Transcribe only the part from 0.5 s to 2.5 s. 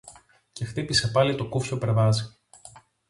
Και χτύπησε πάλι το κούφιο περβάζι